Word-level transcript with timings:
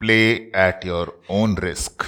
Play 0.00 0.30
at 0.56 0.86
your 0.86 1.08
own 1.30 1.56
risk 1.58 2.04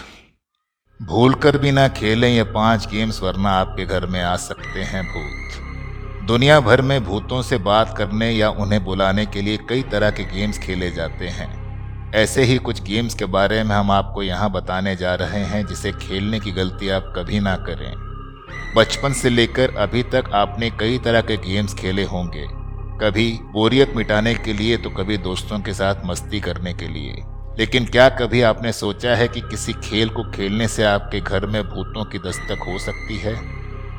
भूल 1.00 1.34
कर 1.34 1.56
भी 1.58 1.70
ना 1.72 1.86
खेलें 1.88 2.28
ये 2.28 2.42
पाँच 2.44 2.86
गेम्स 2.86 3.20
वरना 3.22 3.48
आपके 3.50 3.84
घर 3.84 4.06
में 4.06 4.20
आ 4.22 4.36
सकते 4.36 4.82
हैं 4.82 5.02
भूत। 5.04 6.26
दुनिया 6.26 6.58
भर 6.60 6.82
में 6.82 7.04
भूतों 7.04 7.40
से 7.42 7.58
बात 7.58 7.94
करने 7.98 8.30
या 8.30 8.48
उन्हें 8.50 8.84
बुलाने 8.84 9.26
के 9.26 9.42
लिए 9.42 9.58
कई 9.68 9.82
तरह 9.82 10.10
के 10.10 10.24
गेम्स 10.24 10.58
खेले 10.58 10.90
जाते 10.90 11.28
हैं। 11.28 12.12
ऐसे 12.14 12.42
ही 12.42 12.56
कुछ 12.58 12.82
गेम्स 12.82 13.14
के 13.14 13.24
बारे 13.24 13.62
में 13.64 13.74
हम 13.76 13.90
आपको 13.90 14.22
यहाँ 14.22 14.50
बताने 14.50 14.96
जा 14.96 15.14
रहे 15.14 15.44
हैं 15.44 15.64
जिसे 15.66 15.92
खेलने 15.92 16.40
की 16.40 16.52
गलती 16.52 16.88
आप 16.88 17.12
कभी 17.16 17.40
ना 17.40 17.56
करें। 17.68 17.92
बचपन 18.76 19.12
से 19.12 19.30
लेकर 19.30 19.74
अभी 19.76 20.02
तक 20.14 20.30
आपने 20.34 20.70
कई 20.70 20.98
तरह 20.98 21.20
के 21.20 21.36
गेम्स 21.42 21.74
खेले 21.74 22.04
होंगे। 22.04 22.46
कभी 23.02 23.30
बोरियत 23.52 23.92
मिटाने 23.96 24.34
के 24.34 24.52
लिए 24.52 24.76
तो 24.76 24.90
कभी 24.90 25.18
दोस्तों 25.18 25.60
के 25.60 25.74
साथ 25.74 26.06
मस्ती 26.06 26.40
करने 26.40 26.74
के 26.74 26.88
लिए। 26.88 27.22
लेकिन 27.58 27.84
क्या 27.84 28.08
कभी 28.08 28.42
आपने 28.42 28.72
सोचा 28.72 29.14
है 29.14 29.28
कि 29.28 29.40
किसी 29.40 29.72
खेल 29.72 30.08
को 30.08 30.22
खेलने 30.30 30.68
से 30.68 30.84
आपके 30.84 31.20
घर 31.20 31.46
में 31.46 31.62
भूतों 31.62 32.04
की 32.04 32.18
दस्तक 32.18 32.62
हो 32.68 32.78
सकती 32.78 33.18
है? 33.18 33.34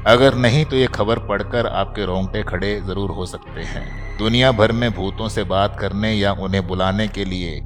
अगर 0.07 0.35
नहीं 0.35 0.65
तो 0.65 0.75
ये 0.75 0.87
खबर 0.87 1.19
पढ़कर 1.19 1.67
आपके 1.67 2.05
रोंगटे 2.05 2.43
खड़े 2.43 2.81
ज़रूर 2.81 3.11
हो 3.11 3.25
सकते 3.25 3.61
हैं। 3.61 4.17
दुनिया 4.17 4.51
भर 4.51 4.71
में 4.71 4.91
भूतों 4.91 5.29
से 5.29 5.43
बात 5.43 5.77
करने 5.79 6.13
या 6.13 6.31
उन्हें 6.31 6.67
बुलाने 6.67 7.07
के 7.07 7.25
लिए 7.25 7.59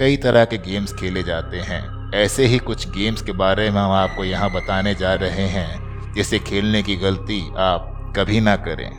कई 0.00 0.16
तरह 0.16 0.44
के 0.44 0.58
गेम्स 0.58 0.92
खेले 0.92 1.22
जाते 1.22 1.56
हैं। 1.56 2.10
ऐसे 2.14 2.46
ही 2.46 2.58
कुछ 2.58 2.88
गेम्स 2.88 3.22
के 3.22 3.32
बारे 3.32 3.70
में 3.70 3.80
हम 3.80 3.90
आपको 3.90 4.24
यहाँ 4.24 4.50
बताने 4.50 4.94
जा 4.94 5.14
रहे 5.14 5.46
हैं, 5.48 6.12
जिसे 6.14 6.38
खेलने 6.38 6.82
की 6.82 6.96
गलती 6.96 7.40
आप 7.58 8.12
कभी 8.16 8.40
ना 8.40 8.56
करें। 8.56 8.90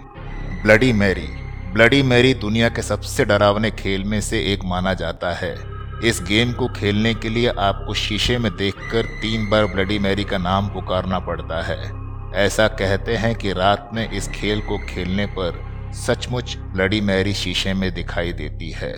ब्लडी 0.64 0.94
मैरी। 0.94 1.28
ब्लडी 1.74 2.04
मैरी 2.04 2.34
दुनिया 2.34 2.70
के 2.70 2.82
सबसे 2.82 3.26
डरावने 3.26 3.72
खेल 3.72 4.04
में 4.04 4.22
से 4.22 4.40
एक 4.54 4.60
माना 4.66 4.94
जाता 4.94 5.34
है। 5.34 5.73
इस 6.04 6.22
गेम 6.24 6.52
को 6.52 6.68
खेलने 6.68 7.14
के 7.14 7.30
लिए 7.30 7.50
आपको 7.50 7.94
शीशे 7.94 8.38
में 8.38 8.52
देखकर 8.58 9.06
तीन 9.22 9.50
बार 9.50 9.66
ब्लडी 9.66 10.00
मैरी 10.00 10.24
का 10.24 10.38
नाम 10.38 10.68
पुकारना 10.68 11.20
पड़ता 11.20 11.62
है। 11.62 11.92
ऐसा 12.36 12.68
कहते 12.68 13.16
हैं 13.16 13.36
कि 13.36 13.54
रात 13.54 13.90
में 13.94 14.10
इस 14.10 14.28
खेल 14.28 14.62
को 14.62 14.78
खेलने 14.78 15.26
पर 15.26 15.62
सचमुच 15.98 16.58
ब्लडी 16.58 17.02
मैरी 17.02 17.34
शीशे 17.34 17.74
में 17.74 17.94
दिखाई 17.94 18.34
देती 18.34 18.72
है। 18.72 18.94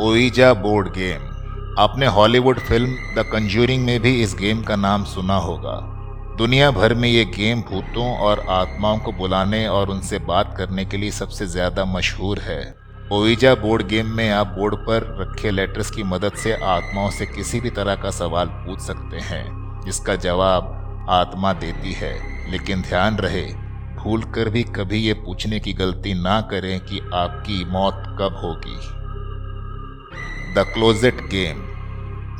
Ouija 0.00 0.52
board 0.54 0.88
game. 0.88 1.28
आपने 1.78 2.06
हॉलीवुड 2.06 2.58
फ़िल्म 2.58 3.14
द 3.16 3.24
कंजूरिंग 3.32 3.84
में 3.84 4.00
भी 4.00 4.20
इस 4.22 4.34
गेम 4.34 4.62
का 4.62 4.76
नाम 4.76 5.04
सुना 5.04 5.36
होगा। 5.36 5.78
दुनिया 6.38 6.70
भर 6.70 6.94
में 6.94 7.08
ये 7.08 7.24
गेम 7.24 7.60
भूतों 7.60 8.16
और 8.18 8.40
आत्माओं 8.50 8.98
को 8.98 9.12
बुलाने 9.12 9.66
और 9.68 9.90
उनसे 9.90 10.18
बात 10.18 10.54
करने 10.58 10.84
के 10.84 10.96
लिए 10.96 11.10
सबसे 11.10 11.46
ज़्यादा 11.46 11.84
मशहूर 11.84 12.38
है। 12.38 12.79
ओइजा 13.12 13.54
बोर्ड 13.54 13.86
गेम 13.86 14.06
में 14.06 14.30
आप 14.30 14.46
बोर्ड 14.46 14.74
पर 14.74 15.16
रखे 15.20 15.50
लेटर्स 15.50 15.90
की 15.90 16.02
मदद 16.02 16.32
से 16.32 16.52
आत्माओं 16.54 17.10
से 17.10 17.26
किसी 17.26 17.60
भी 17.60 17.70
तरह 17.70 17.94
का 17.94 18.10
सवाल 18.10 18.46
पूछ 18.46 18.80
सकते 18.80 19.16
हैं, 19.16 19.80
जिसका 19.84 20.16
जवाब 20.16 21.06
आत्मा 21.10 21.52
देती 21.52 21.92
है। 21.92 22.12
लेकिन 22.50 22.82
ध्यान 22.82 23.16
रहे, 23.16 23.44
भूल 23.96 24.22
कर 24.22 24.48
भी 24.48 24.62
कभी 24.62 24.98
ये 24.98 25.12
पूछने 25.12 25.60
की 25.60 25.72
गलती 25.72 26.14
ना 26.14 26.40
करें 26.40 26.80
कि 26.80 27.00
आपकी 27.14 27.64
मौत 27.64 27.94
कब 27.94 28.40
होगी। 28.44 28.78
द 30.54 30.64
क्लोजेट 30.74 31.14
गेम 31.14 31.66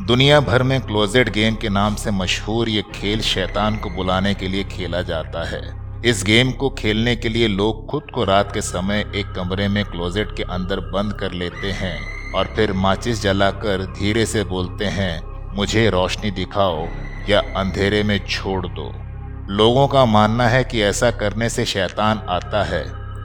दुनिया 0.06 0.40
भर 0.40 0.62
में 0.62 0.80
क्लोजेट 0.80 1.28
गेम 1.28 1.54
के 1.54 1.68
नाम 1.68 1.94
से 1.94 2.10
मशहूर 2.10 2.68
ये 2.68 2.82
खेल 2.94 3.20
शैतान 3.20 3.76
को 3.76 3.90
बुलाने 3.90 4.34
के 4.34 4.48
लिए 4.48 4.64
खेला 4.64 5.02
जाता 5.02 5.48
है। 5.48 5.89
इस 6.04 6.22
गेम 6.26 6.50
को 6.52 6.70
खेलने 6.70 7.16
के 7.16 7.28
लिए 7.28 7.48
लोग 7.48 7.86
खुद 7.86 8.02
को 8.14 8.24
रात 8.24 8.52
के 8.54 8.60
समय 8.60 9.04
एक 9.14 9.32
कमरे 9.32 9.68
में 9.68 9.84
क्लोजेट 9.84 10.36
के 10.36 10.42
अंदर 10.42 10.80
बंद 10.80 11.12
कर 11.12 11.32
लेते 11.32 11.70
हैं 11.70 12.32
और 12.32 12.46
फिर 12.46 12.72
माचिस 12.72 13.22
जलाकर 13.22 13.84
धीरे 13.98 14.24
से 14.26 14.44
बोलते 14.44 14.84
हैं, 14.84 15.22
मुझे 15.56 15.90
रोशनी 15.90 16.30
दिखाओ 16.30 16.86
या 17.28 17.40
अंधेरे 17.40 18.02
में 18.02 18.18
छोड़ 18.26 18.66
दो। 18.66 18.90
लोगों 19.54 19.88
का 19.88 20.04
मानना 20.04 20.48
है 20.48 20.64
कि 20.64 20.82
ऐसा 20.82 21.10
करने 21.10 21.48
से 21.48 21.64
शैतान 21.64 22.22
आता 22.28 22.64
है, 22.64 22.84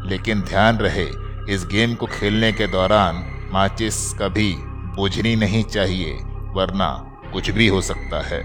लेकिन 0.09 0.41
ध्यान 0.41 0.78
रहे, 0.78 1.08
इस 1.53 1.66
गेम 1.72 1.96
को 1.96 2.06
खेलने 2.06 2.52
के 2.52 2.68
दौरान 2.68 3.24
माचिस 3.53 4.14
कभी 4.14 4.53
बुझनी 4.96 5.35
नहीं 5.35 5.64
चाहिए, 5.64 6.14
वरना 6.56 6.91
कुछ 7.34 7.50
भी 7.50 7.68
हो 7.68 7.81
सकता 7.81 8.25
है। 8.25 8.44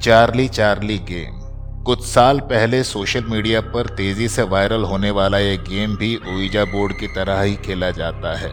Charlie 0.00 0.48
Charlie 0.48 0.98
game. 0.98 1.41
कुछ 1.86 2.04
साल 2.04 2.40
पहले 2.40 2.82
सोशल 2.84 3.24
मीडिया 3.24 3.60
पर 3.60 3.86
तेज़ी 3.86 4.28
से 4.28 4.42
वायरल 4.42 4.82
होने 4.82 5.10
वाला 5.10 5.38
यह 5.38 5.56
गेम 5.60 5.96
भी 5.96 6.14
ओइजा 6.16 6.64
बोर्ड 6.64 6.92
की 6.98 7.06
तरह 7.06 7.40
ही 7.40 7.54
खेला 7.56 7.90
जाता 7.90 8.36
है। 8.38 8.50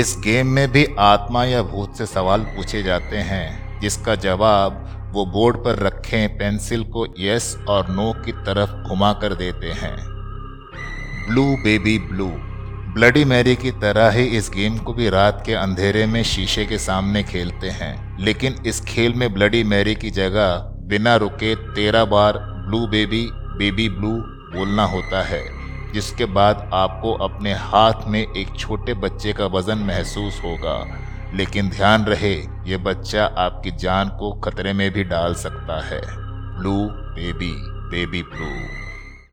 इस 0.00 0.14
गेम 0.24 0.46
में 0.46 0.70
भी 0.72 0.86
आत्मा 0.98 1.44
या 1.44 1.62
भूत 1.62 1.96
से 1.96 2.06
सवाल 2.06 2.40
पूछे 2.40 2.82
जाते 2.82 3.16
हैं, 3.16 3.80
जिसका 3.80 4.14
जवाब 4.14 5.10
वो 5.14 5.24
बोर्ड 5.26 5.56
पर 5.56 5.78
रखे 5.78 6.26
पेंसिल 6.28 6.84
को 6.84 7.06
यस 7.18 7.56
और 7.68 7.90
नो 7.90 8.12
की 8.24 8.32
तरफ़ 8.32 8.88
घुमा 8.88 9.12
कर 9.12 9.34
देते 9.34 9.72
हैं। 9.72 9.96
Blue 11.28 11.44
baby 11.56 11.98
blue, 11.98 12.28
bloody 12.94 13.24
Mary 13.24 13.54
की 13.56 13.70
तरह 13.70 14.10
ही 14.10 14.24
इस 14.38 14.50
गेम 14.56 14.76
को 14.78 14.92
भी 14.92 15.08
रात 15.08 15.42
के 15.46 15.54
अंधेरे 15.54 16.06
में 16.06 16.22
शीशे 16.24 16.64
के 16.64 16.78
सामने 16.78 17.22
खेलते 17.22 17.70
हैं, 17.70 18.24
लेकिन 18.24 18.62
इस 18.66 18.80
खेल 18.84 19.14
में 19.14 19.32
ब्लडी 19.34 19.64
मैरी 19.64 19.94
की 19.94 20.10
जगह 20.10 20.70
बिना 20.84 21.16
रुके 21.16 21.54
तेरह 21.54 22.04
बार 22.04 22.38
ब्लू 22.38 22.86
बेबी 22.86 23.30
बेबी 23.32 23.88
ब्लू 23.88 24.12
बोलना 24.54 24.84
होता 24.84 25.22
है, 25.22 25.42
जिसके 25.92 26.24
बाद 26.24 26.70
आपको 26.74 27.12
अपने 27.14 27.54
हाथ 27.54 28.06
में 28.06 28.20
एक 28.20 28.54
छोटे 28.58 28.94
बच्चे 28.94 29.32
का 29.32 29.46
वज़न 29.46 29.78
महसूस 29.78 30.40
होगा। 30.44 31.00
लेकिन 31.34 31.68
ध्यान 31.68 32.04
रहे, 32.04 32.34
ये 32.66 32.76
बच्चा 32.76 33.24
आपकी 33.24 33.70
जान 33.70 34.08
को 34.08 34.32
खतरे 34.32 34.72
में 34.72 34.90
भी 34.90 35.04
डाल 35.04 35.34
सकता 35.34 35.84
है। 35.84 36.00
Blue 36.58 36.88
baby 36.90 37.52
baby 37.90 38.22
blue. 38.22 38.83